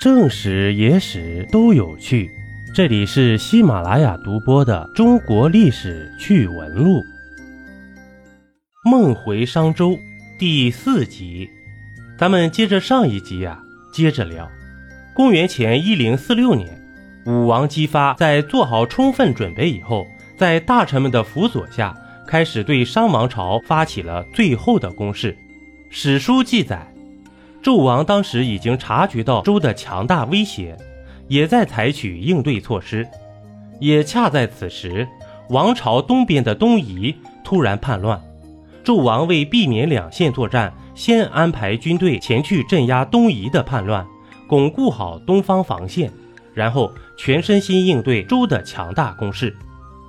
[0.00, 2.30] 正史、野史都有趣。
[2.74, 7.00] 这里是喜马拉雅独播的《中国历史趣闻录》。
[8.82, 9.98] 梦回商周
[10.38, 11.50] 第四集，
[12.18, 13.60] 咱们接着上一集呀，
[13.92, 14.50] 接着聊。
[15.14, 16.66] 公元前一零四六年，
[17.26, 20.06] 武王姬发在做好充分准备以后，
[20.38, 21.94] 在大臣们的辅佐下，
[22.26, 25.36] 开始对商王朝发起了最后的攻势。
[25.90, 26.90] 史书记载。
[27.62, 30.76] 纣王当时已经察觉到周的强大威胁，
[31.28, 33.06] 也在采取应对措施。
[33.78, 35.06] 也恰在此时，
[35.50, 37.14] 王朝东边的东夷
[37.44, 38.20] 突然叛乱。
[38.82, 44.06] 纣王为避免两线作战，先安排军队前去镇压东夷的叛乱，
[44.46, 46.10] 巩固好东方防线，
[46.54, 49.54] 然后全身心应对周的强大攻势。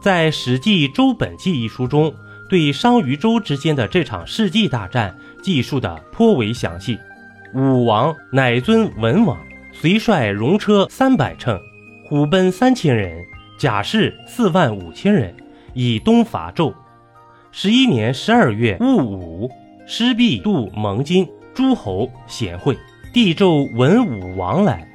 [0.00, 2.14] 在《史记·周本纪》一书中，
[2.48, 6.96] 对商与周之间的这场世纪大战记述的颇为详细。
[7.52, 9.36] 武王乃尊文王，
[9.72, 11.60] 随率戎车三百乘，
[12.06, 13.24] 虎贲三千人，
[13.58, 15.34] 甲士四万五千人，
[15.74, 16.72] 以东伐纣。
[17.50, 19.50] 十一年十二月戊午，
[19.84, 22.78] 师毕度蒙金诸侯贤惠，
[23.12, 24.88] 帝纣闻武王来，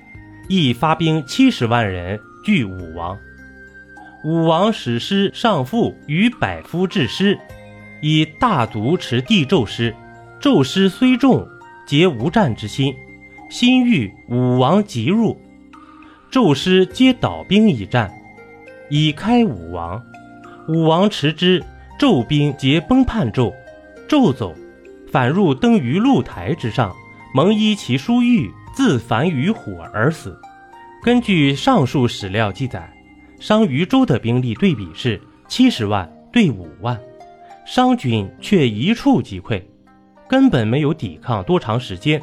[0.48, 3.18] 亦发兵七十万人拒武王。
[4.24, 7.38] 武王使师上父与百夫制师，
[8.02, 9.94] 以大卒持帝纣师。
[10.40, 11.46] 纣师虽众。
[11.86, 12.96] 皆无战之心，
[13.50, 15.38] 心欲武王急入，
[16.32, 18.12] 纣师皆倒兵以战，
[18.90, 20.02] 以开武王。
[20.68, 21.64] 武王持之，
[22.00, 23.54] 纣兵皆崩叛纣。
[24.10, 24.54] 纣走，
[25.12, 26.92] 反入登于露台之上，
[27.34, 30.40] 蒙衣其书玉，自焚于火而死。
[31.04, 32.92] 根据上述史料记载，
[33.40, 37.00] 商与周的兵力对比是七十万对五万，
[37.64, 39.62] 商军却一触即溃。
[40.28, 42.22] 根本没有抵抗多长时间，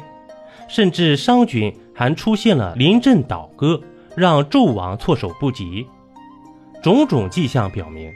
[0.67, 3.81] 甚至商军还出现了临阵倒戈，
[4.15, 5.85] 让纣王措手不及。
[6.81, 8.11] 种种迹象表明，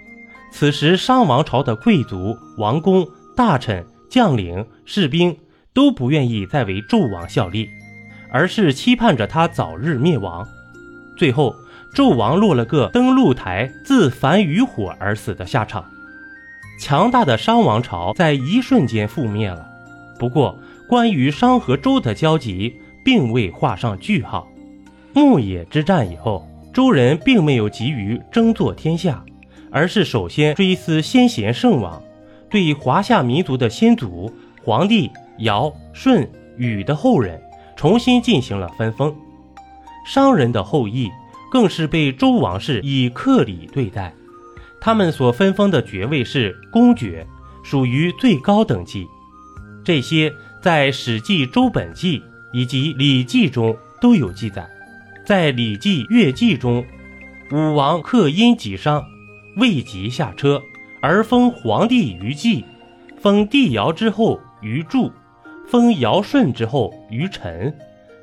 [0.52, 5.38] 此时商王朝的贵族、王公、大臣、将领、士兵
[5.73, 7.70] 都不愿意再为纣王效力，
[8.30, 10.45] 而是期盼着他早日灭亡。
[11.17, 11.56] 最后，
[11.95, 15.86] 纣王落了个登陆台自焚于火而死的下场，
[16.80, 19.66] 强大的商王朝在一瞬间覆灭了。
[20.20, 20.58] 不过，
[20.88, 24.48] 关于商和周的交集并未画上句号。
[25.14, 29.23] 牧野之战以后，周人并没有急于争做天下，
[29.72, 32.02] 而是首先追思先贤圣王，
[32.50, 34.32] 对华夏民族的先祖
[34.64, 37.42] 黄帝、尧、舜、禹的后人
[37.76, 39.16] 重新进行了分封。
[40.05, 41.10] 商人的后裔
[41.52, 44.14] 更是被周王室以客礼对待，
[44.80, 47.26] 他们所分封的爵位是公爵，
[47.64, 49.08] 属于最高等级。
[49.87, 52.20] 这些在《史记·周本纪》
[52.52, 54.70] 以及《礼记》中都有记载。
[55.25, 56.86] 在《礼记·乐记》中，
[57.53, 59.02] 武王克殷己商，
[59.55, 60.61] 未及下车，
[61.02, 62.65] 而封皇帝于季，
[63.21, 65.09] 封帝尧之后于祝，
[65.65, 67.73] 封尧舜之后于陈，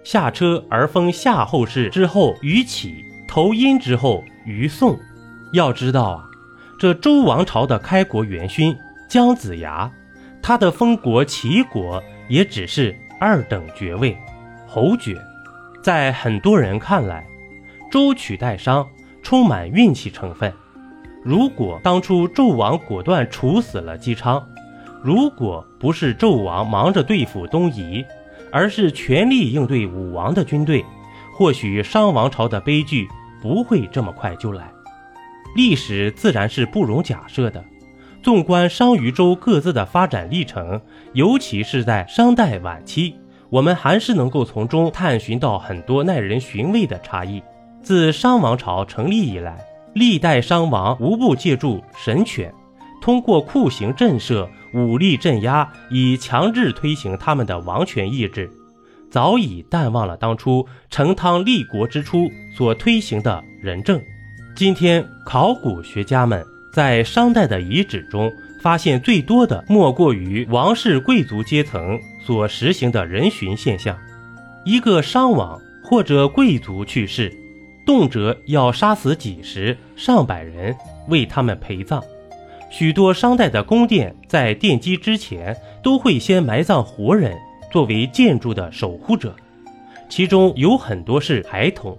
[0.05, 4.99] 下车而封夏后氏之后于启，投殷之后于宋。
[5.55, 6.25] 要知道啊，
[6.79, 8.77] 这周王朝的开国元勋
[9.09, 9.91] 姜子牙。
[10.47, 14.15] 他的封国齐国也只是二等爵位，
[14.67, 15.17] 侯爵。
[15.83, 17.27] 在很多人看来，
[17.91, 18.87] 周取代商
[19.23, 20.53] 充满运气成分。
[21.23, 24.47] 如果当初纣王果断处死了姬昌，
[25.03, 28.05] 如果不是纣王忙着对付东夷，
[28.53, 30.85] 而是全力应对武王的军队，
[31.33, 33.09] 或许商王朝的悲剧
[33.41, 34.71] 不会这么快就来。
[35.57, 37.65] 历史自然是不容假设的。
[38.25, 40.81] 纵观商与周各自的发展历程，
[41.13, 43.15] 尤其是在商代晚期，
[43.51, 47.43] 我们还是能够从中探寻到很多耐人寻味的差异。
[47.83, 49.63] 自商王朝成立以来，
[49.93, 52.51] 历代商王无不借助神权，
[53.03, 58.51] 通过酷刑震慑、武力镇压，以强制推行他们的王权意志，
[59.11, 64.01] 早已淡忘了当初成汤立国之初所推行的仁政。
[64.57, 66.54] 今天，考古学家们。
[66.75, 73.97] 在商代的遗址中，发现最多的莫过于王室贵族阶层所实行的人殉现象。
[74.65, 77.33] 一个商王或者贵族去世，
[77.87, 80.75] 动辄要杀死几十上百人
[81.07, 82.03] 为他们陪葬。
[82.71, 87.37] 许多商代的宫殿在奠基之前都会先埋葬活人，
[87.71, 89.37] 作为建筑的守护者，
[90.09, 91.97] 其中有很多是孩童。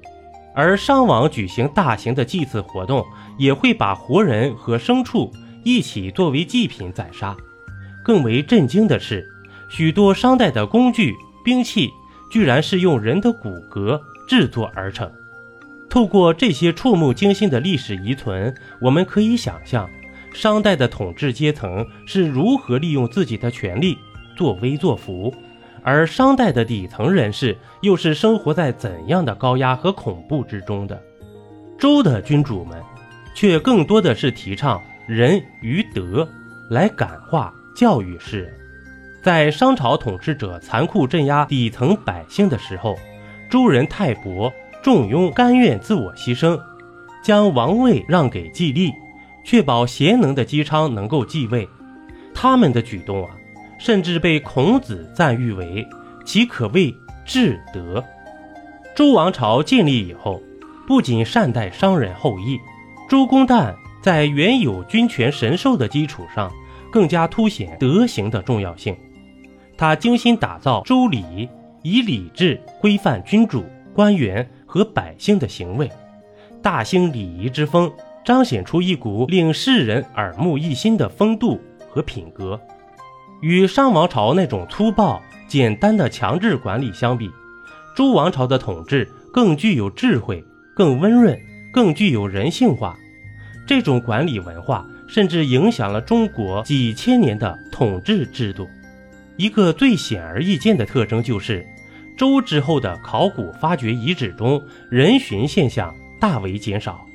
[0.55, 3.05] 而商王举行大型的祭祀活动，
[3.37, 5.31] 也会把活人和牲畜
[5.63, 7.35] 一起作为祭品宰杀。
[8.03, 9.27] 更为震惊的是，
[9.69, 11.13] 许多商代的工具、
[11.43, 11.89] 兵器
[12.31, 15.11] 居然是用人的骨骼制作而成。
[15.89, 19.89] 透过这些触目惊心的历史遗存，我们可以想象，
[20.33, 23.97] 商代的统治阶层是如何利用自己的权力
[24.35, 25.33] 作威作福，
[25.85, 30.99] 而商代的底层人士又是生活在怎样的高压和恐怖之中的。
[31.77, 32.81] 周的君主们，
[33.35, 36.27] 却更多的是提倡仁与德
[36.71, 38.53] 来感化教育世人。
[39.21, 42.95] 在商朝统治者残酷镇压底层百姓的时候，
[43.49, 44.51] 周人泰伯。
[44.83, 46.61] 仲雍甘愿自我牺牲，
[47.23, 48.93] 将王位让给季历，
[49.43, 51.67] 确保贤能的姬昌能够继位。
[52.35, 53.31] 他们的举动啊，
[53.77, 55.87] 甚至被孔子赞誉为
[56.25, 56.95] 其可谓
[57.25, 58.03] 至德。
[58.95, 60.41] 周王朝建立以后，
[60.87, 62.57] 不仅善待商人后裔，
[63.09, 66.51] 周公旦在原有君权神授的基础上，
[66.91, 68.95] 更加凸显德行的重要性。
[69.77, 71.49] 他精心打造周礼，
[71.81, 73.63] 以礼制规范君主、
[73.93, 74.47] 官员。
[74.67, 75.89] 和百姓的行为，
[76.61, 77.89] 大兴礼仪之风，
[78.25, 82.59] 彰显出一股令世人耳目一新的风度和品格。
[83.41, 87.29] 与商王朝那种粗暴简单的强制管理相比，
[87.95, 90.43] 周王朝的统治更具有智慧，
[90.75, 91.39] 更温润，
[91.71, 92.97] 更具有人性化。
[93.67, 98.67] 这种管理文化甚至影响了中国几千年的统治制度。
[99.37, 101.65] 一个最显而易见的特征就是。
[102.17, 107.05] 周之后的考古发掘遗址中，人寻现象大为减少，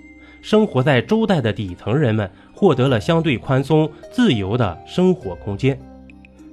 [0.43, 5.81] 生活在周代的底层人们获得了相对宽松、自由的生活空间。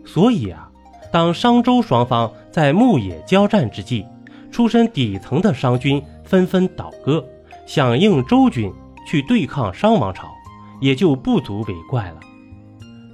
[0.07, 0.67] 所以啊，
[1.11, 4.03] 当商周双方在牧野交战之际，
[4.51, 7.23] 出身底层的商军纷纷倒戈，
[7.67, 8.73] 响应周军
[9.07, 10.27] 去对抗商王朝，
[10.81, 12.17] 也就不足为怪了。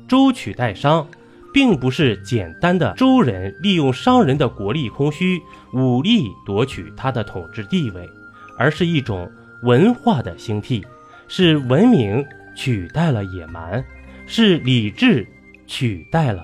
[0.07, 1.05] 周取代商。
[1.53, 5.39] 并不是简单的周人利用商人的国力空虚，
[5.71, 8.09] 武力夺取他的统治地位，
[8.57, 9.29] 而是一种
[9.61, 10.83] 文化的兴替，
[11.27, 12.25] 是文明
[12.55, 13.85] 取代了野蛮，
[14.25, 15.27] 是理智
[15.67, 16.43] 取代了